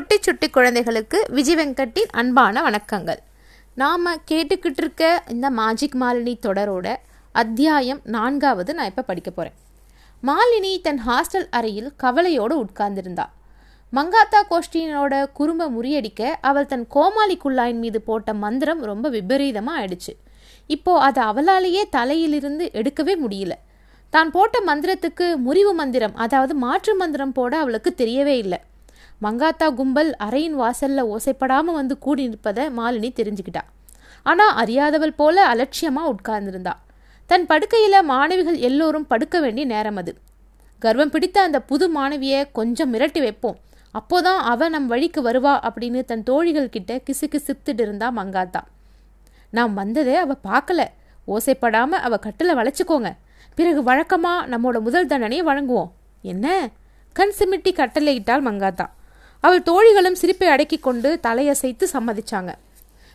குட்டி 0.00 0.16
சுட்டி 0.26 0.46
குழந்தைகளுக்கு 0.50 1.18
விஜய் 1.36 1.56
வெங்கட்டின் 1.58 2.12
அன்பான 2.20 2.60
வணக்கங்கள். 2.66 3.18
நாம் 3.80 4.06
கேட்டுக்கிட்டு 4.30 4.80
இருக்க 4.82 5.02
இந்த 5.32 5.46
மாஜிக் 5.58 5.96
மாலினி 6.02 6.34
தொடரோட 6.46 6.94
அத்தியாயம் 7.32 8.00
நான்காவது 8.14 8.74
நான் 8.76 8.88
இப்போ 8.90 9.02
படிக்க 9.02 9.30
போகிறேன் 9.30 9.56
மாலினி 10.28 10.72
தன் 10.86 11.00
ஹாஸ்டல் 11.08 11.46
அறையில் 11.58 11.90
கவலையோடு 12.04 12.56
உட்கார்ந்திருந்தா. 12.64 13.26
மங்காத்தா 13.98 14.40
கோஷ்டியினோட 14.52 15.12
குறும்ப 15.40 15.68
முறியடிக்க 15.76 16.32
அவள் 16.50 16.70
தன் 16.72 16.86
கோமாளி 16.96 17.36
குள்ளாயின் 17.44 17.82
மீது 17.84 18.02
போட்ட 18.08 18.34
மந்திரம் 18.44 18.82
ரொம்ப 18.92 19.08
விபரீதமாக 19.16 19.82
ஆயிடுச்சு. 19.82 20.14
இப்போ 20.76 20.94
அதை 21.08 21.22
அவளாலேயே 21.32 21.84
தலையிலிருந்து 21.98 22.66
எடுக்கவே 22.80 23.16
முடியல. 23.26 23.52
தான் 24.10 24.34
போட்ட 24.38 24.64
மந்திரத்துக்கு 24.70 25.28
முறிவு 25.48 25.74
மந்திரம் 25.82 26.16
அதாவது 26.26 26.56
மாற்று 26.66 26.94
மந்திரம் 26.96 27.36
போட 27.40 27.52
அவளுக்கு 27.58 27.92
தெரியவே 28.02 28.36
இல்லை. 28.46 28.60
மங்காத்தா 29.22 29.74
கும்பல் 29.74 30.16
அறையின் 30.24 30.58
வாசல்ல 30.58 31.16
ஓசைப்படாம 31.16 31.64
வந்து 31.64 31.98
கூடி 31.98 32.28
நிற்பதை 32.28 32.66
மாலினி 32.66 33.12
தெரிஞ்சுக்கிட்டா. 33.12 33.60
ஆனா 34.22 34.64
அறியாதவள் 34.64 35.14
போல 35.16 35.54
அலட்சியமா 35.54 36.14
உட்கார்ந்திருந்தா. 36.14 36.72
தன் 37.26 37.46
படுக்கையில 37.46 38.02
மாணவிகள் 38.02 38.56
எல்லோரும் 38.56 39.06
படுக்க 39.06 39.40
வேண்டிய 39.40 39.66
நேரம் 39.66 39.96
அது. 39.96 40.16
கர்வம் 40.78 41.10
பிடித்த 41.10 41.42
அந்த 41.42 41.60
புது 41.60 42.00
மாணவியை 42.00 42.44
கொஞ்சம் 42.52 42.94
மிரட்டி 42.94 43.18
வைப்போம். 43.18 43.58
அப்போதான் 43.94 44.38
அவ 44.38 44.68
நம் 44.68 44.86
வழிக்கு 44.86 45.22
வருவா 45.22 45.70
அப்படின்னு 45.70 46.04
தன் 46.04 46.22
தோழிகள் 46.22 46.68
கிட்ட 46.68 47.00
கிசு 47.10 47.24
கிசுத்துட்டு 47.30 47.80
இருந்தா 47.80 48.12
மங்காத்தா. 48.16 48.60
நாம் 49.50 49.74
வந்ததே 49.74 50.14
அவ 50.14 50.36
பார்க்கல. 50.44 50.86
ஓசைப்படாம 51.26 51.88
அவ 51.88 52.18
கட்டில 52.22 52.56
வளைச்சுக்கோங்க. 52.60 53.12
பிறகு 53.54 53.82
வழக்கமா 53.82 54.46
நம்மோட 54.46 54.80
முதல் 54.80 55.06
தண்டனையை 55.06 55.46
வழங்குவோம். 55.46 55.90
என்ன? 56.22 56.70
கண் 57.12 57.32
சிமிட்டி 57.38 57.72
கட்டளையிட்டாள் 57.72 58.42
மங்காத்தா. 58.42 58.86
அவள் 59.44 59.62
தோழிகளும் 59.62 60.18
சிரிப்பை 60.20 60.48
அடக்கி 60.48 60.78
கொண்டு 60.78 61.10
தலையசைத்து 61.26 61.84
சம்மதிச்சாங்க. 61.92 62.50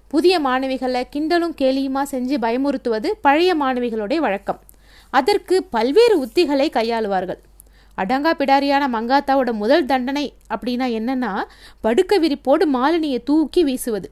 புதிய 0.07 0.35
மாணவிகளை 0.39 1.01
கிண்டலும் 1.13 1.55
கேலியுமா 1.61 2.03
செஞ்சு 2.11 2.35
பயமுறுத்துவது 2.45 3.09
பழைய 3.21 3.51
மாணவிகளுடைய 3.55 4.19
வழக்கம். 4.25 4.59
அதற்கு 5.09 5.55
பல்வேறு 5.75 6.15
உத்திகளை 6.25 6.67
கையாளுவார்கள். 6.77 7.39
அடங்கா 7.97 8.31
பிடாரியான 8.39 8.83
மங்காத்தாவோட 8.95 9.51
முதல் 9.53 9.85
தண்டனை 9.85 10.23
அப்படின்னா 10.53 10.87
என்னன்னா 10.99 11.33
படுக்க 11.81 12.17
விரிப்போடு 12.17 12.65
மாலினியை 12.77 13.19
தூக்கி 13.23 13.63
வீசுவது. 13.63 14.07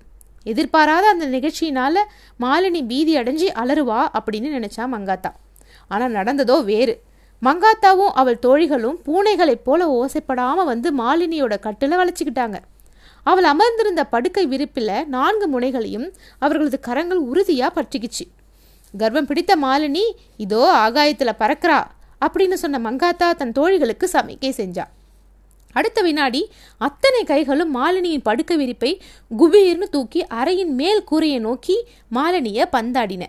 எதிர்பாராத 0.51 1.05
அந்த 1.07 1.25
நிகழ்ச்சியினால 1.25 1.95
மாலினி 2.39 2.81
பீதி 2.91 3.13
அடைஞ்சு 3.17 3.47
அலறுவா 3.61 4.01
அப்படின்னு 4.17 4.49
நினைச்சா 4.57 4.85
மங்காத்தா. 4.95 5.31
ஆனால் 5.87 6.11
நடந்ததோ 6.11 6.63
வேறு. 6.63 6.95
மங்காத்தாவும் 7.45 8.13
அவள் 8.21 8.41
தோழிகளும் 8.45 8.99
பூனைகளைப் 9.05 9.63
போல 9.63 9.87
ஓசைப்படாமல் 9.97 10.69
வந்து 10.71 10.89
மாலினியோட 10.99 11.53
கட்டில் 11.59 11.97
வளைச்சிக்கிட்டாங்க. 11.99 12.57
அவள் 13.23 13.43
அமர்ந்திருந்த 13.43 14.01
படுக்கை 14.13 14.43
விரிப்பில் 14.51 14.95
நான்கு 15.15 15.45
முனைகளையும் 15.53 16.07
அவர்களது 16.39 16.79
கரங்கள் 16.79 17.21
உறுதியாக 17.31 17.71
பற்றிக்கிச்சு. 17.77 18.25
கர்வம் 18.93 19.29
பிடித்த 19.29 19.53
மாலினி 19.65 20.05
இதோ 20.37 20.63
ஆகாயத்தில் 20.85 21.39
பறக்கிறா 21.41 21.79
அப்படின்னு 22.25 22.57
சொன்ன 22.63 22.81
மங்காத்தா 22.87 23.29
தன் 23.41 23.55
தோழிகளுக்கு 23.59 24.07
சமிக்கை 24.15 24.51
செஞ்சா. 24.61 24.85
அடுத்த 25.73 25.99
வினாடி 26.01 26.41
அத்தனை 26.87 27.21
கைகளும் 27.23 27.71
மாலினியின் 27.77 28.27
படுக்கை 28.27 28.57
விரிப்பை 28.57 28.91
குபீர்னு 29.39 29.87
தூக்கி 29.95 30.21
அறையின் 30.39 30.73
மேல் 30.81 31.01
கூரையை 31.03 31.39
நோக்கி 31.39 31.77
மாலினியை 32.17 32.65
பந்தாடின. 32.75 33.23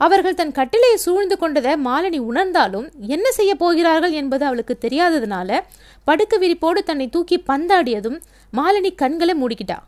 அவர்கள் 0.00 0.38
தன் 0.40 0.54
கட்டிலையை 0.58 0.98
சூழ்ந்து 1.04 1.36
கொண்டதை 1.38 1.72
மாலினி 1.86 2.18
உணர்ந்தாலும் 2.30 2.86
என்ன 3.14 3.26
செய்ய 3.38 3.52
போகிறார்கள் 3.54 4.14
என்பது 4.20 4.44
அவளுக்கு 4.46 4.74
தெரியாததுனால 4.80 5.58
படுக்க 6.04 6.34
விரிப்போடு 6.38 6.82
தன்னை 6.82 7.06
தூக்கி 7.08 7.36
பந்தாடியதும் 7.48 8.18
மாலினி 8.52 8.90
கண்களை 8.94 9.34
மூடிக்கிட்டா. 9.42 9.78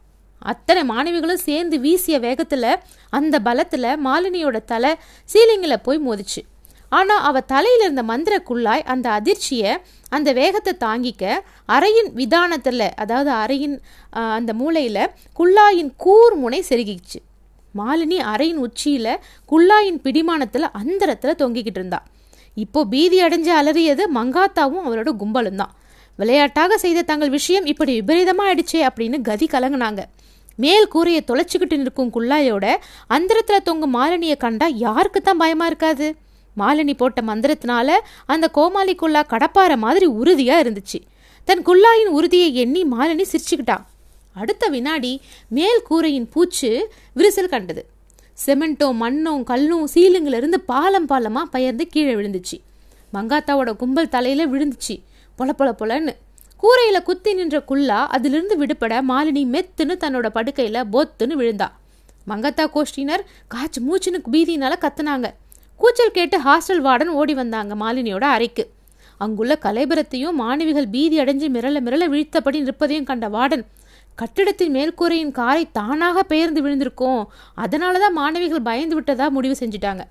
அத்தனை 0.43 0.83
மாணவிகளும் 0.91 1.45
சேர்ந்து 1.49 1.77
வீசிய 1.81 2.17
வேகத்துல 2.19 2.75
அந்த 3.11 3.41
பலத்துல 3.45 3.95
மாலினியோட 4.07 4.59
தலை 4.65 4.93
சீலிங்கில் 5.33 5.85
போய் 5.87 6.05
மோதிச்சு. 6.09 6.41
ஆனா 6.93 7.15
அவ 7.29 7.41
தலையில 7.53 7.85
இருந்த 7.85 8.03
மந்திர 8.03 8.35
குள்ளாய் 8.49 8.89
அந்த 8.93 9.07
அதிர்ச்சிய 9.19 9.75
அந்த 10.09 10.29
வேகத்தை 10.33 10.73
தாங்கிக்க 10.81 11.25
அறையின் 11.69 12.11
விதானத்துல 12.21 12.89
அதாவது 12.97 13.31
அறையின் 13.43 13.77
அந்த 14.37 14.53
மூலையில 14.53 15.07
குள்ளாயின் 15.39 15.93
கூர் 15.97 16.35
முனை 16.35 16.61
செருகிச்சு 16.69 17.21
மாலினி 17.79 18.19
அறையின் 18.33 18.61
உச்சியில் 18.67 19.21
குள்ளாயின் 19.53 20.01
பிடிமானத்தில் 20.07 20.73
அந்தரத்தில் 20.81 21.41
தொங்கிக்கிட்டு 21.43 21.81
இருந்தா. 21.81 22.01
இப்போ 22.57 22.81
பீதி 22.85 23.19
அடைஞ்ச 23.27 23.49
அலறியது 23.61 24.05
மங்காத்தாவும் 24.17 24.85
அவரோட 24.87 25.11
கும்பலும் 25.23 25.61
தான் 25.63 25.73
விளையாட்டாக 26.19 26.77
செய்த 26.85 27.05
தங்கள் 27.11 27.35
விஷயம் 27.37 27.69
இப்படி 27.73 27.93
விபரீதமாக 28.01 28.49
ஆயிடுச்சே 28.49 28.81
அப்படின்னு 28.89 29.19
கதி 29.29 29.47
கலங்குனாங்க. 29.53 30.03
மேல் 30.59 30.89
கூரையை 30.95 31.21
தொலைச்சிக்கிட்டு 31.29 31.77
நிற்கும் 31.81 32.11
குள்ளாயோட 32.17 32.67
அந்தரத்தில் 33.17 33.65
தொங்கும் 33.69 33.95
மாலினியை 33.97 34.37
கண்டா 34.45 34.67
யாருக்கு 34.85 35.21
தான் 35.21 35.41
பயமாக 35.43 35.71
இருக்காது? 35.71 36.09
மாலினி 36.57 36.95
போட்ட 36.95 37.21
மந்திரத்தினால 37.23 37.91
அந்த 38.33 38.47
கோமாளி 38.57 38.95
குள்ளா 39.03 39.23
கடப்பார 39.33 39.77
மாதிரி 39.85 40.07
உறுதியாக 40.21 40.63
இருந்துச்சு. 40.65 40.99
தன் 41.49 41.63
குள்ளாயின் 41.69 42.13
உறுதியை 42.19 42.55
எண்ணி 42.55 42.83
மாலினி 42.95 43.25
சிரிச்சுக்கிட்டான் 43.33 43.87
அடுத்த 44.35 44.69
வினாடி 44.69 45.21
மேல் 45.49 45.83
கூரையின் 45.83 46.29
பூச்சு 46.29 46.89
விரிசல் 47.17 47.49
கண்டது. 47.49 47.87
சிமெண்ட்டும் 48.47 48.95
மண்ணும் 48.95 49.45
கல்லும் 49.45 49.89
சீலிங்கிலிருந்து 49.95 50.55
பாலம் 50.55 51.09
பாலமாக 51.09 51.51
பயர்ந்து 51.51 51.87
கீழே 51.87 52.15
விழுந்துச்சு. 52.15 52.61
மங்காத்தாவோட 53.15 53.77
கும்பல் 53.77 54.09
தலையில் 54.09 54.53
விழுந்துச்சு. 54.53 55.03
பொல 55.39 55.51
பொல 55.59 55.73
பொலன்னு. 55.79 56.17
கூரையில் 56.57 57.03
குத்தி 57.03 57.35
நின்ற 57.35 57.61
குல்லா 57.61 58.07
அதிலிருந்து 58.07 58.57
விடுபட 58.57 59.03
மாலினி 59.03 59.45
மெத்துன்னு 59.47 59.95
தன்னோட 60.01 60.29
படுக்கையில் 60.29 60.85
பொத்துன்னு 60.85 61.35
விழுந்தா. 61.41 61.69
மங்காத்தா 62.29 62.65
கோஷ்டினர் 62.75 63.23
காச்சு 63.55 63.81
மூச்சுன்னு 63.89 64.21
பீதினால 64.33 64.73
கத்துனாங்க. 64.81 65.31
கூச்சல் 65.77 66.11
கேட்டு 66.11 66.39
ஹாஸ்டல் 66.41 66.83
வார்டன் 66.85 67.13
ஓடி 67.21 67.35
வந்தாங்க 67.35 67.75
மாலினியோட 67.75 68.21
அறைக்கு. 68.21 68.71
அங்குள்ள 69.19 69.59
கலைபரத்தையும் 69.63 70.33
மாணவிகள் 70.33 70.89
பீதி 70.89 71.21
அடைஞ்சு 71.21 71.49
மிரள 71.57 71.81
மிரள 71.81 72.09
வீழ்த்தபடி 72.09 72.61
நிற்பதையும் 72.61 73.05
கண்ட 73.05 73.29
வார்டன் 73.29 73.65
கட்டிடத்தின் 74.21 74.75
மேல்கூரையின் 74.77 75.37
காரை 75.39 75.63
தானாக 75.79 76.23
பெயர்ந்து 76.33 76.61
விழுந்திருக்கும். 76.65 77.23
அதனால 77.65 78.01
தான் 78.03 78.19
மாணவிகள் 78.19 78.67
பயந்து 78.69 78.95
விட்டதா 78.99 79.29
முடிவு 79.37 79.55
செஞ்சுட்டாங்க. 79.61 80.03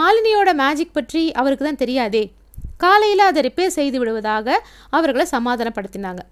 மாலினியோட 0.00 0.50
மேஜிக் 0.62 0.96
பற்றி 0.98 1.22
அவருக்கு 1.40 1.64
தான் 1.68 1.80
தெரியாதே. 1.84 2.24
காலையில் 2.82 3.28
அதை 3.28 3.40
ரிப்பேர் 3.46 3.78
செய்து 3.78 3.96
விடுவதாக 4.00 4.58
அவர்களை 4.96 5.24
சமாதானப்படுத்தினாங்க. 5.36 6.22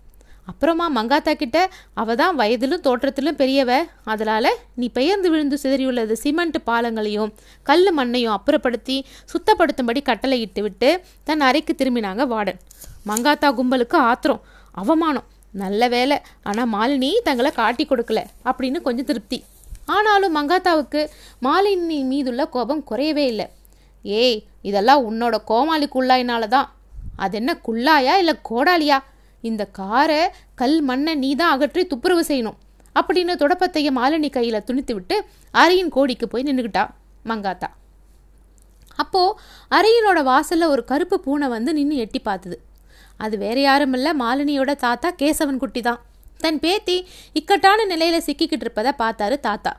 அப்புறமா 0.51 0.85
மங்காத்தா 0.97 1.33
கிட்ட 1.41 1.59
அவ 2.01 2.15
தான் 2.21 2.37
வயதிலும் 2.41 2.85
தோற்றத்திலும் 2.87 3.39
பெரியவ. 3.41 3.71
அதனால் 4.13 4.51
நீ 4.81 4.87
பெயர்ந்து 4.99 5.29
விழுந்து 5.33 5.57
சிதறியுள்ளது 5.63 6.15
சிமெண்ட் 6.23 6.59
பாலங்களையும் 6.69 7.33
கல் 7.71 7.91
மண்ணையும் 7.99 8.35
அப்புறப்படுத்தி 8.37 8.97
சுத்தப்படுத்தும்படி 9.33 10.03
கட்டளையிட்டு 10.11 10.63
விட்டு 10.67 10.91
தன் 11.31 11.45
அறைக்கு 11.49 11.75
திரும்பினாங்க 11.81 12.25
வார்டன். 12.35 12.61
மங்காத்தா 13.11 13.51
கும்பலுக்கு 13.59 13.99
ஆத்திரம் 14.11 14.43
அவமானம். 14.83 15.27
நல்ல 15.55 15.83
வேலை. 15.95 16.17
ஆனால் 16.49 16.71
மாலினி 16.75 17.11
தங்களை 17.29 17.51
காட்டி 17.61 17.85
கொடுக்கல 17.91 18.21
அப்படின்னு 18.49 18.81
கொஞ்சம் 18.87 19.09
திருப்தி. 19.11 19.39
ஆனாலும் 19.97 20.37
மங்காத்தாவுக்கு 20.39 21.03
மாலினி 21.47 21.99
மீதுள்ள 22.13 22.43
கோபம் 22.57 22.83
குறையவே 22.91 23.25
இல்லை. 23.33 23.47
ஏய் 24.05 24.39
இதெல்லாம் 24.69 25.05
உன்னோட 25.11 25.37
கோமாளி 25.51 25.89
குள்ளாயினால 25.95 26.49
தான் 26.57 26.69
அது 27.25 27.37
என்ன 27.41 27.53
குள்ளாயா 27.67 28.15
இல்லை 28.23 28.35
கோடாலியா? 28.51 28.99
இந்த 29.45 29.63
காரை 29.79 30.21
கல் 30.61 30.79
மண்ணை 30.89 31.13
நீ 31.23 31.31
தான் 31.41 31.55
அகற்றி 31.55 31.83
துப்புரவு 31.93 32.23
செய்யணும் 32.31 32.59
அப்படின்னு 32.97 33.35
தொடப்பத்தைய 33.43 33.89
மாலினி 33.99 34.29
கையில் 34.37 34.67
துணித்து 34.69 34.93
விட்டு 34.97 35.17
அறையின் 35.55 35.93
கோடிக்கு 35.97 36.27
போய் 36.33 36.47
நின்றுக்கிட்டா 36.49 36.85
மங்காத்தா. 37.31 37.69
அப்போ 39.03 39.23
அறையினோட 39.71 40.21
வாசலில் 40.31 40.73
ஒரு 40.75 40.83
கருப்பு 40.85 41.17
பூனை 41.27 41.49
வந்து 41.57 41.73
நின்று 41.79 41.97
எட்டி 42.05 42.19
பார்த்தது. 42.19 42.57
அது 43.25 43.35
வேற 43.45 43.59
யாரும் 43.61 43.95
இல்லை. 43.99 44.13
மாலினியோட 44.23 44.73
தாத்தா 44.87 45.11
கேசவன் 45.21 45.61
குட்டி 45.63 45.81
தான் 45.89 46.01
தன் 46.43 46.59
பேத்தி 46.65 46.97
இக்கட்டான 47.39 47.87
நிலையில 47.93 48.19
சிக்கிக்கிட்டு 48.27 48.67
இருப்பதை 48.67 48.93
பார்த்தாரு 49.03 49.37
தாத்தா. 49.47 49.73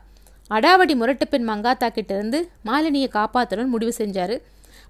அடாவடி 0.50 0.94
முரட்டு 1.00 1.26
பெண் 1.32 1.46
மங்காத்தா 1.50 1.88
கிட்ட 1.98 2.12
இருந்து 2.18 2.38
மாலினியை 2.68 3.08
காப்பாற்றணும்னு 3.18 3.74
முடிவு 3.74 3.92
செஞ்சாரு. 3.98 4.36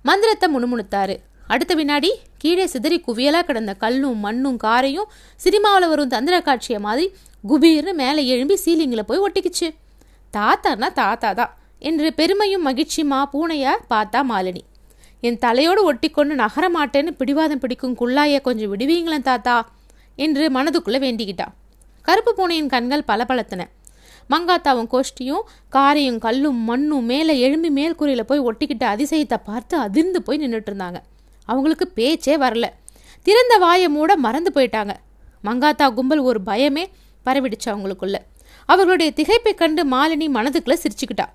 மந்திரத்தை 0.05 0.47
முணுமுணுத்தாரு. 0.55 1.17
அடுத்த 1.53 1.73
வினாடி 1.79 2.11
கீழே 2.43 2.65
சிதறி 2.73 2.99
குவியலாக 3.07 3.45
கிடந்த 3.47 3.73
கல்லும் 3.83 4.21
மண்ணும் 4.25 4.59
காரையும் 4.65 5.09
சினிமாவில் 5.45 5.91
வரும் 5.93 6.13
தந்திர 6.15 6.37
காட்சியை 6.49 6.81
மாதிரி 6.87 7.07
குபீர்னு 7.45 7.93
மேலே 8.03 8.23
எழும்பி 8.33 8.57
சீலிங்கில் 8.65 9.09
போய் 9.09 9.25
ஒட்டிக்கிச்சு. 9.27 9.69
தாத்தானா 10.37 10.91
தாத்தா 11.01 11.31
தான் 11.41 11.55
என்று 11.91 12.09
பெருமையும் 12.21 12.67
மகிழ்ச்சியுமா 12.69 13.21
பூனையா 13.35 13.73
பார்த்தா 13.95 14.23
மாலினி. 14.33 14.63
என் 15.21 15.39
தலையோடு 15.39 15.93
ஒட்டிக்கொண்டு 15.93 16.35
நகர 16.35 16.71
மாட்டேன்னு 16.71 17.11
பிடிவாதம் 17.11 17.59
பிடிக்கும் 17.59 17.97
குள்ளாய 17.97 18.41
கொஞ்சம் 18.41 18.77
விடுவீங்களேன் 18.77 19.23
தாத்தா 19.23 19.71
என்று 20.17 20.51
மனதுக்குள்ளே 20.51 21.01
வேண்டிக்கிட்டான் 21.07 21.55
கருப்பு 22.03 22.35
பூனையின் 22.35 22.69
கண்கள் 22.69 23.09
பளபளத்தன. 23.09 23.63
மங்காத்தாவும் 24.31 24.89
கோஷ்டியும் 24.93 25.45
காரையும் 25.73 26.19
கல்லும் 26.19 26.57
மண்ணும் 26.57 27.05
மேலே 27.05 27.39
எழும்பி 27.39 27.71
மேல்கூரையில் 27.71 28.29
போய் 28.31 28.41
ஒட்டிக்கிட்ட 28.41 28.85
அதிசயத்தை 28.95 29.39
பார்த்து 29.45 29.79
அதிர்ந்து 29.79 30.23
போய் 30.23 30.39
நின்றுட்டு 30.39 30.71
இருந்தாங்க 30.71 30.99
அவங்களுக்கு 31.45 31.89
பேச்சே 31.89 32.37
வரல. 32.37 32.67
திறந்த 33.23 33.57
வாயை 33.59 33.89
மூட 33.89 34.17
மறந்து 34.17 34.51
போயிட்டாங்க. 34.55 34.93
மங்காத்தா 35.45 35.95
கும்பல் 35.95 36.19
ஒரு 36.19 36.41
பயமே 36.47 36.85
பரவிடுச்சு 37.27 37.69
அவங்களுக்குள்ள. 37.73 38.17
அவர்களுடைய 38.67 39.13
திகைப்பை 39.17 39.55
கண்டு 39.55 39.85
மாலினி 39.85 40.29
மனதுக்குள்ளே 40.37 40.77
சிரிச்சுக்கிட்டா. 40.85 41.27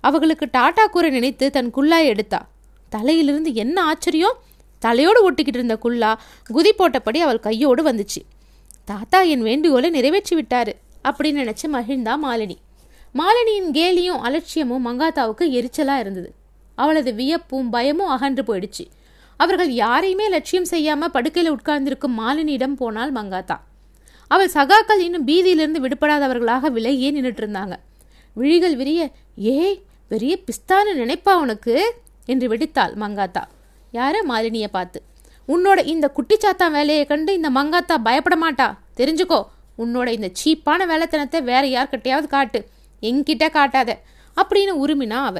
அவர்களுக்கு 0.00 0.46
டாட்டா 0.58 0.86
கூரை 0.86 1.10
நினைத்து 1.10 1.50
தன் 1.50 1.74
குள்ளாயை 1.74 2.04
எடுத்தா. 2.04 2.48
தலையிலிருந்து 2.88 3.54
என்ன 3.54 3.82
ஆச்சரியம்? 3.82 4.36
தலையோடு 4.78 5.30
ஒட்டிக்கிட்டு 5.30 5.60
இருந்த 5.60 5.76
குல்லா 5.76 6.20
குதி 6.54 6.72
போட்டபடி 6.78 7.18
அவள் 7.18 7.40
கையோடு 7.40 7.82
வந்துச்சு. 7.90 8.20
தாத்தா 8.84 9.20
என் 9.20 9.42
வேண்டுகோளை 9.42 9.90
நிறைவேற்றி 9.90 10.34
விட்டாரு 10.36 10.72
அப்படின்னு 11.08 11.40
நினைச்சு 11.42 11.66
மகிழ்ந்தா 11.72 12.14
மாலினி. 12.24 12.56
மாலினியின் 13.14 13.70
கேலியும் 13.72 14.20
அலட்சியமும் 14.26 14.86
மங்காத்தாவுக்கு 14.86 15.44
எரிச்சலாக 15.58 15.98
இருந்தது. 15.98 16.34
அவளது 16.74 17.14
வியப்பும் 17.14 17.70
பயமும் 17.70 18.08
அகன்று 18.08 18.42
போயிடுச்சு. 18.42 18.84
அவர்கள் 19.36 19.70
யாரையுமே 19.72 20.28
லட்சியம் 20.28 20.64
செய்யாமல் 20.64 21.10
படுக்கையில் 21.10 21.52
உட்கார்ந்திருக்கும் 21.52 22.18
மாலினியிடம் 22.20 22.74
போனால் 22.74 23.12
மங்காத்தா. 23.12 23.56
அவள் 24.28 24.50
சகாக்கள் 24.54 24.98
இன்னும் 24.98 25.26
பீதியிலிருந்து 25.26 25.80
விடுபடாதவர்களாக 25.84 26.70
விலகியே 26.70 27.10
நின்றுட்டு 27.16 27.42
இருந்தாங்க. 27.44 27.76
விழிகள் 28.34 28.76
விரிய 28.76 29.10
ஏய் 29.36 29.82
பெரிய 30.08 30.38
பிஸ்தான்னு 30.46 30.92
நினைப்பா 30.94 31.34
உனக்கு? 31.34 31.74
என்று 32.32 32.46
வெடித்தாள் 32.52 32.94
மங்காத்தா. 33.02 33.42
யார 33.98 34.14
மாலினியை 34.30 34.70
பார்த்து 34.76 34.98
உன்னோட 35.48 35.78
இந்த 35.92 36.06
குட்டிச்சாத்தான் 36.16 36.74
வேலையை 36.78 37.04
கண்டு 37.10 37.30
இந்த 37.38 37.50
மங்காத்தா 37.58 37.96
பயப்பட 38.08 38.36
மாட்டா. 38.44 38.66
தெரிஞ்சுக்கோ 38.98 39.38
உன்னோட 39.82 40.08
இந்த 40.16 40.28
சீப்பான 40.40 40.80
வேலைத்தனத்தை 40.90 41.38
வேற 41.50 41.64
யார்கிட்டையாவது 41.76 42.28
காட்டு. 42.34 42.60
என்கிட்ட 43.02 43.44
காட்டாத 43.56 43.90
அப்படின்னு 44.36 44.72
உருமினா 44.82 45.18
அவ. 45.28 45.38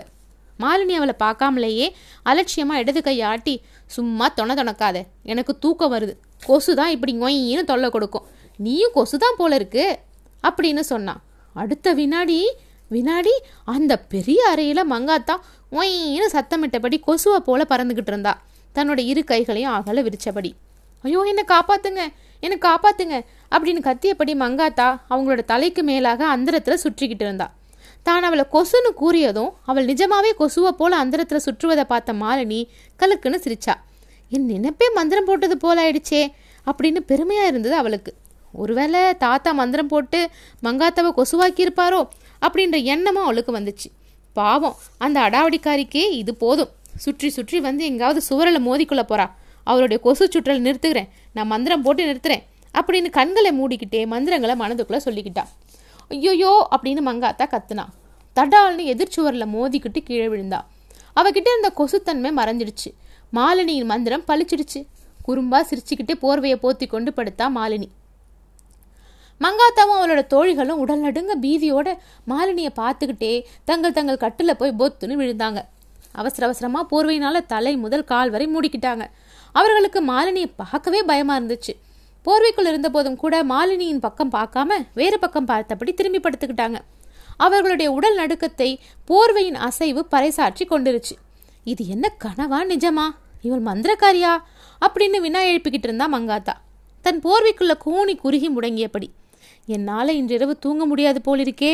மாலினி 0.63 0.95
அவளை 0.99 1.15
பார்க்காமலேயே 1.25 1.87
அலட்சியமா 2.31 2.75
இடது 2.83 3.01
கையை 3.07 3.25
ஆட்டி 3.33 3.55
சும்மா 3.97 4.27
தொண 4.39 4.55
தொணக்காத 4.61 4.97
எனக்கு 5.33 5.53
தூக்கம் 5.65 5.93
வருது. 5.95 6.15
கொசு 6.47 6.73
தான் 6.81 6.93
இப்படி 6.95 7.13
ஒயின்னு 7.27 7.65
தொல்லை 7.71 7.89
கொடுக்கும். 7.97 8.27
நீயும் 8.65 8.95
கொசு 8.97 9.17
தான் 9.25 9.39
போல 9.41 9.59
இருக்கு 9.61 9.85
அப்படின்னு 10.49 10.83
சொன்னான் 10.93 11.21
அடுத்த 11.63 11.93
வினாடி 12.01 12.39
வினாடி 12.91 13.35
அந்த 13.75 13.93
பெரிய 14.13 14.41
அறையில் 14.51 14.91
மங்காத்தா 14.93 15.35
ஒயின்னு 15.79 16.29
சத்தமிட்டபடி 16.37 16.99
கொசுவை 17.07 17.41
போல 17.49 17.65
பறந்துக்கிட்டு 17.73 18.13
இருந்தா. 18.13 18.33
தன்னோட 18.75 19.01
இரு 19.11 19.23
கைகளையும் 19.25 19.75
அகல 19.77 20.03
விரிச்சபடி. 20.07 20.51
ஐயோ 21.05 21.21
என்னை 21.31 21.45
காப்பாத்துங்க 21.55 22.03
என்னை 22.43 22.57
காப்பாத்துங்க 22.67 23.17
அப்படின்னு 23.53 23.81
கத்தியபடி 23.89 24.33
மங்காத்தா 24.45 24.89
அவங்களோட 25.11 25.43
தலைக்கு 25.53 25.83
மேலாக 25.83 26.21
அந்தரத்தில் 26.35 26.83
சுற்றிக்கிட்டு 26.85 27.25
இருந்தா. 27.27 27.47
தான் 28.07 28.27
அவளை 28.29 28.45
கொசுன்னு 28.53 28.91
கூறியதும் 29.01 29.53
அவள் 29.71 29.89
நிஜமாவே 29.91 30.31
கொசுவை 30.41 30.71
போல 30.81 30.97
அந்தரத்தில் 30.97 31.45
சுற்றுவதை 31.47 31.85
பார்த்த 31.93 32.13
மாலினி 32.23 32.61
கலுக்குன்னு 33.01 33.39
சிரிச்சா. 33.47 33.75
என் 34.33 34.49
நினைப்பே 34.53 34.87
மந்திரம் 34.99 35.29
போட்டது 35.29 35.57
போல 35.65 35.83
ஆயிடுச்சே 35.85 36.23
அப்படின்னு 36.67 37.01
பெருமையா 37.11 37.45
இருந்தது 37.51 37.77
அவளுக்கு. 37.83 38.13
ஒருவேளை 38.55 39.01
தாத்தா 39.25 39.51
மந்திரம் 39.53 39.91
போட்டு 39.93 40.21
மங்காத்தாவை 40.67 41.11
கொசுவாக்கி 41.19 41.63
இருப்பாரோ 41.67 42.01
அப்படின்ற 42.43 42.83
எண்ணமும் 42.83 43.23
அவளுக்கு 43.23 43.59
வந்துச்சு. 43.59 43.91
பாவம் 44.33 44.77
அந்த 44.99 45.21
அடாவடிக்காரிக்கே 45.21 46.11
இது 46.11 46.35
போதும். 46.35 46.69
சுற்றி 46.97 47.29
சுற்றி 47.29 47.61
வந்து 47.61 47.85
எங்காவது 47.85 48.21
சுவரில் 48.21 48.67
மோதிக்கொள்ள 48.67 49.03
போறா. 49.09 49.31
அவருடைய 49.65 50.03
கொசு 50.03 50.29
சுற்றல் 50.29 50.61
நிறுத்துகிறேன். 50.61 51.09
நான் 51.33 51.47
மந்திரம் 51.47 51.83
போட்டு 51.83 52.05
நிறுத்துறேன். 52.05 52.43
அப்படின்னு 52.79 53.11
கண்களை 53.11 53.51
மூடிக்கிட்டே 53.61 54.07
மந்திரங்களை 54.07 54.55
மனதுக்குள்ளே 54.57 54.97
சொல்லிக்கிட்டா. 54.97 55.45
ஐயோயோ 56.11 56.63
அப்படின்னு 56.71 57.01
மங்காத்தா 57.09 57.45
கத்துனா. 57.45 57.85
தடால்னு 58.37 58.85
எதிர்ச்சுவரில் 58.95 59.49
மோதிக்கிட்டு 59.55 59.99
கீழே 59.99 60.29
விழுந்தா. 60.29 60.61
அவகிட்ட 61.17 61.49
இருந்த 61.55 61.73
கொசுத்தன்மை 61.77 62.31
மறைஞ்சிடுச்சு. 62.41 62.91
மாலினியின் 63.33 63.85
மந்திரம் 63.85 64.25
பழிச்சிடுச்சு 64.29 64.87
குறும்பா 65.29 65.61
சிரிச்சுக்கிட்டே 65.71 66.15
போர்வையை 66.23 66.57
போத்தி 66.63 66.87
கொண்டு 66.87 67.13
படுத்தா 67.17 67.49
மாலினி. 67.57 67.89
மங்காத்தாவும் 69.45 69.99
அவளோட 69.99 70.21
தோழிகளும் 70.35 70.81
உடல் 70.83 71.01
நடுங்க 71.01 71.35
பீதியோட 71.43 71.89
மாலினியை 72.29 72.71
பார்த்துக்கிட்டே 72.77 73.45
தங்கள் 73.65 73.93
தங்கள் 73.93 74.17
கட்டில் 74.17 74.57
போய் 74.57 74.79
பொத்துன்னு 74.79 75.19
விழுந்தாங்க. 75.23 75.61
அவசர 76.13 76.47
அவசரமாக 76.47 76.85
போர்வையினால 76.93 77.47
தலை 77.47 77.77
முதல் 77.77 78.05
கால் 78.05 78.31
வரை 78.31 78.47
மூடிக்கிட்டாங்க. 78.47 79.05
அவர்களுக்கு 79.53 80.01
மாலினியை 80.05 80.51
பார்க்கவே 80.57 81.03
பயமாக 81.03 81.41
இருந்துச்சு. 81.41 81.75
போர்வைக்குள் 82.25 82.67
இருந்த 82.67 82.91
போதும் 82.91 83.17
கூட 83.17 83.45
மாலினியின் 83.45 84.05
பக்கம் 84.07 84.33
பார்க்காம 84.33 84.71
வேறு 84.95 85.19
பக்கம் 85.19 85.45
பார்த்தபடி 85.45 85.93
திரும்பி 85.93 86.21
படுத்துக்கிட்டாங்க. 86.21 86.79
அவர்களுடைய 87.37 87.93
உடல் 87.93 88.17
நடுக்கத்தை 88.17 88.79
போர்வையின் 89.09 89.59
அசைவு 89.69 90.07
பறைசாற்றி 90.11 90.67
கொண்டிருச்சு. 90.67 91.17
இது 91.65 91.87
என்ன 91.87 92.13
கனவா 92.25 92.61
நிஜமா? 92.69 93.07
இவள் 93.43 93.63
மந்திரக்காரியா? 93.63 94.33
அப்படின்னு 94.87 95.21
வினா 95.21 95.41
எழுப்பிக்கிட்டு 95.41 95.89
இருந்தா 95.89 96.13
மங்காத்தா. 96.13 96.55
தன் 97.01 97.21
போர்வைக்குள்ள 97.21 97.77
கூனி 97.79 98.17
குறுகி 98.17 98.49
முடங்கியபடி. 98.57 99.09
என்னால் 99.75 100.11
இன்றிரவு 100.21 100.55
தூங்க 100.59 100.83
முடியாது 100.87 101.21
போலிருக்கே. 101.27 101.73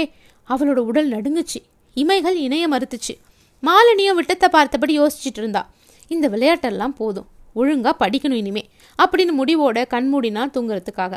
அவளோட 0.49 0.81
உடல் 0.91 1.11
நடுங்குச்சு. 1.11 1.61
இமைகள் 1.97 2.37
இணைய 2.47 2.65
மறுத்துச்சு. 2.69 3.15
மாலினியும் 3.63 4.19
விட்டத்தை 4.19 4.49
பார்த்தபடி 4.49 4.95
யோசிச்சுட்டு 5.01 5.41
இருந்தா 5.43 5.63
இந்த 6.09 6.29
விளையாட்டெல்லாம் 6.29 6.97
போதும். 7.01 7.29
ஒழுங்காக 7.55 7.95
படிக்கணும் 8.03 8.41
இனிமே. 8.43 8.63
அப்படின்னு 9.03 9.33
முடிவோட 9.41 9.79
கண்மூடினா 9.95 10.43
தூங்குறதுக்காக. 10.57 11.15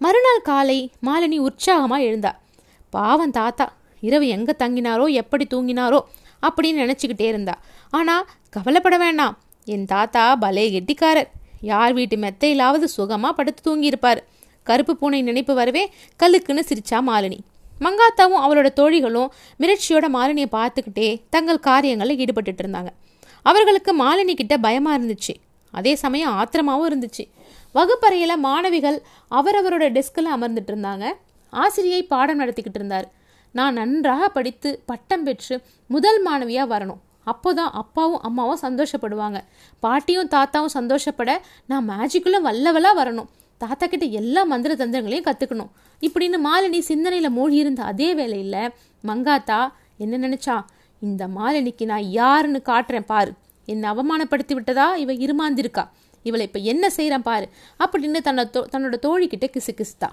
மறுநாள் 0.00 0.42
காலை 0.42 0.78
மாலினி 1.06 1.38
உற்சாகமாக 1.38 2.02
எழுந்தா. 2.02 2.32
பாவம் 2.90 3.30
தாத்தா 3.30 3.66
இரவு 4.00 4.26
எங்கே 4.28 4.54
தங்கினாரோ 4.58 5.06
எப்படி 5.22 5.44
தூங்கினாரோ 5.54 6.00
அப்படின்னு 6.46 6.80
நினச்சிக்கிட்டே 6.84 7.26
இருந்தா. 7.32 7.54
ஆனால் 7.90 8.26
கவலைப்பட 8.50 8.96
வேண்டாம். 8.98 9.34
என் 9.64 9.84
தாத்தா 9.84 10.24
பலே 10.36 10.64
கெட்டிக்காரர். 10.70 11.30
யார் 11.60 11.92
வீட்டு 11.92 12.16
மெத்தையிலாவது 12.16 12.86
சுகமாக 12.96 13.34
படுத்து 13.34 13.62
தூங்கியிருப்பார். 13.66 14.22
கருப்பு 14.62 14.96
பூனை 14.96 15.22
நினைப்பு 15.22 15.54
வரவே 15.54 15.92
கல்லுக்குன்னு 16.22 16.62
சிரிச்சா 16.68 16.98
மாலினி. 17.08 17.38
மங்காத்தாவும் 17.80 18.42
அவளோட 18.44 18.68
தோழிகளும் 18.80 19.30
மிரட்சியோட 19.60 20.06
மாலினியை 20.16 20.48
பார்த்துக்கிட்டே 20.52 21.20
தங்கள் 21.30 21.60
காரியங்களில் 21.60 22.18
ஈடுபட்டுட்டு 22.18 22.62
இருந்தாங்க. 22.62 22.90
அவர்களுக்கு 23.42 23.92
மாலினி 24.04 24.34
கிட்ட 24.34 24.56
பயமா 24.56 24.96
இருந்துச்சு. 24.96 25.34
அதே 25.70 25.94
சமயம் 25.94 26.32
ஆத்திரமாவும் 26.32 26.88
இருந்துச்சு. 26.90 27.24
வகுப்பறையில் 27.72 28.36
மாணவிகள் 28.36 29.02
அவரவரோட 29.30 29.88
டெஸ்கில் 29.88 30.32
அமர்ந்துட்டு 30.34 30.72
இருந்தாங்க. 30.72 31.04
ஆசிரியை 31.50 32.02
பாடம் 32.02 32.40
நடத்திக்கிட்டு 32.40 32.80
இருந்தார். 32.80 33.10
நான் 33.52 33.74
நன்றாக 33.74 34.28
படித்து 34.28 34.82
பட்டம் 34.86 35.24
பெற்று 35.24 35.60
முதல் 35.86 36.26
மாணவியாக 36.26 36.72
வரணும். 36.74 37.00
அப்போதான் 37.26 37.72
அப்பாவும் 37.72 38.20
அம்மாவும் 38.20 38.62
சந்தோஷப்படுவாங்க. 38.62 39.40
பாட்டியும் 39.80 40.28
தாத்தாவும் 40.28 40.74
சந்தோஷப்பட 40.78 41.42
நான் 41.66 41.88
மேஜிக்குள்ள 41.88 42.38
வல்லவலாக 42.44 43.00
வரணும். 43.02 43.28
தாத்தா 43.66 43.86
கிட்ட 43.86 44.06
எல்லா 44.06 44.42
மந்திர 44.42 44.74
தந்திரங்களையும் 44.74 45.30
கற்றுக்கணும் 45.30 45.68
இப்படின்னு 46.00 46.38
மாலினி 46.44 46.78
சிந்தனையில் 46.78 47.30
மூழ்கியிருந்த 47.30 47.80
அதே 47.80 48.14
வேலையில் 48.14 48.70
மங்காத்தா 49.04 49.72
என்ன 49.98 50.28
நினைச்சா? 50.28 50.64
இந்த 51.00 51.28
மாலினிக்கு 51.28 51.84
நான் 51.84 52.02
யாருன்னு 52.02 52.62
காட்டுறேன் 52.64 53.04
பாரு. 53.04 53.32
என்னை 53.66 53.90
அவமானப்படுத்தி 53.90 54.54
விட்டதா? 54.54 54.94
இவ 54.94 55.12
இருமாந்திருக்கா. 55.12 55.88
இவளை 56.22 56.46
இப்போ 56.46 56.58
என்ன 56.58 56.90
செய்கிறேன் 56.90 57.22
பாரு. 57.22 57.48
அப்படின்னு 57.78 58.20
தன்னை 58.20 58.48
தோ- 58.52 58.66
தன்னோட 58.72 58.94
தோழிக்கிட்ட 59.02 59.44
கிசு 59.52 59.68
கிசுத்தா. 59.76 60.08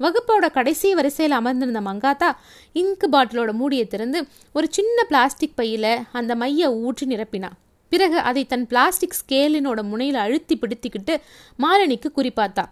வகுப்போட 0.00 0.50
கடைசி 0.50 0.94
வரிசையில் 0.94 1.36
அமர்ந்திருந்த 1.36 1.80
மங்காத்தா 1.80 2.36
இங்கு 2.72 3.08
பாட்டிலோட 3.08 3.52
மூடியை 3.52 3.86
திறந்து 3.86 4.26
ஒரு 4.52 4.66
சின்ன 4.70 5.02
பிளாஸ்டிக் 5.02 5.56
பையில் 5.56 5.98
அந்த 6.12 6.34
மைய 6.34 6.74
ஊற்றி 6.74 7.06
நிரப்பினா. 7.06 7.50
பிறகு 7.88 8.18
அதை 8.18 8.46
தன் 8.46 8.66
பிளாஸ்டிக் 8.66 9.14
ஸ்கேலினோட 9.20 9.82
முனையில் 9.82 10.14
அழுத்தி 10.14 10.56
பிடித்திக்கிட்டு 10.56 11.16
மாலினிக்கு 11.58 12.06
குறிப்பாத்தா 12.16 12.64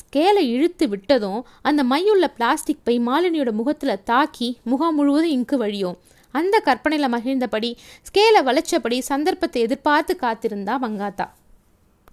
ஸ்கேலை 0.00 0.44
இழுத்து 0.54 0.86
விட்டதும் 0.88 1.40
அந்த 1.62 1.84
மையுள்ள 1.84 2.26
பிளாஸ்டிக் 2.28 2.84
பை 2.84 2.98
மாலினியோட 2.98 3.52
முகத்தில் 3.52 4.02
தாக்கி 4.04 4.58
முகம் 4.64 4.94
முழுவதும் 4.94 5.30
இங்கு 5.30 5.56
வழியும். 5.56 5.98
அந்த 6.34 6.58
கற்பனையில் 6.58 7.12
மகிழ்ந்தபடி 7.12 7.70
ஸ்கேலை 8.08 8.42
வளைச்சபடி 8.42 9.00
சந்தர்ப்பத்தை 9.00 9.62
எதிர்பார்த்து 9.62 10.16
காத்திருந்தா 10.20 10.76
மங்காத்தா 10.84 11.26